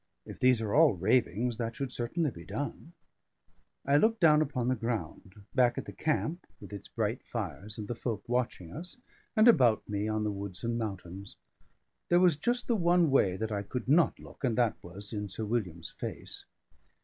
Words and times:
If 0.25 0.39
these 0.39 0.63
are 0.63 0.73
all 0.73 0.95
ravings, 0.95 1.57
that 1.57 1.75
should 1.75 1.91
certainly 1.91 2.31
be 2.31 2.43
done." 2.43 2.93
I 3.85 3.97
looked 3.97 4.19
down 4.19 4.41
upon 4.41 4.67
the 4.67 4.75
ground, 4.75 5.35
back 5.53 5.77
at 5.77 5.85
the 5.85 5.91
camp, 5.91 6.47
with 6.59 6.73
its 6.73 6.87
bright 6.87 7.23
fires 7.23 7.77
and 7.77 7.87
the 7.87 7.93
folk 7.93 8.27
watching 8.27 8.73
us, 8.73 8.97
and 9.35 9.47
about 9.47 9.87
me 9.87 10.07
on 10.07 10.23
the 10.23 10.31
woods 10.31 10.63
and 10.63 10.75
mountains; 10.75 11.35
there 12.09 12.19
was 12.19 12.35
just 12.35 12.65
the 12.65 12.75
one 12.75 13.11
way 13.11 13.37
that 13.37 13.51
I 13.51 13.61
could 13.61 13.87
not 13.87 14.17
look, 14.17 14.43
and 14.43 14.57
that 14.57 14.75
was 14.81 15.13
in 15.13 15.29
Sir 15.29 15.45
William's 15.45 15.91
face. 15.91 16.45